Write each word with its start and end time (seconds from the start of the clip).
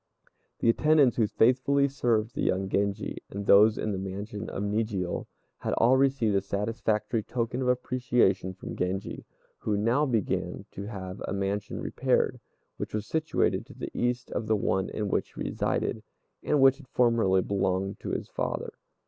The 0.61 0.69
attendants 0.71 1.17
who 1.17 1.27
faithfully 1.27 1.87
served 1.87 2.33
the 2.33 2.41
young 2.41 2.67
Genji, 2.69 3.19
and 3.29 3.45
those 3.45 3.77
in 3.77 3.91
the 3.91 3.99
mansion 3.99 4.49
at 4.49 4.55
Nijiô, 4.63 5.27
had 5.59 5.73
all 5.77 5.95
received 5.95 6.35
a 6.35 6.41
satisfactory 6.41 7.21
token 7.21 7.61
of 7.61 7.67
appreciation 7.67 8.55
from 8.55 8.75
Genji, 8.75 9.25
who 9.59 9.77
now 9.77 10.07
began 10.07 10.65
to 10.71 10.85
have 10.87 11.21
a 11.27 11.33
mansion 11.33 11.79
repaired, 11.79 12.39
which 12.77 12.95
was 12.95 13.05
situated 13.05 13.63
to 13.67 13.75
the 13.75 13.91
east 13.95 14.31
of 14.31 14.47
the 14.47 14.55
one 14.55 14.89
in 14.89 15.07
which 15.07 15.33
he 15.35 15.43
resided, 15.43 16.01
and 16.41 16.59
which 16.59 16.77
had 16.77 16.87
formerly 16.87 17.43
belonged 17.43 17.99
to 17.99 18.09
his 18.09 18.27
father. 18.27 18.73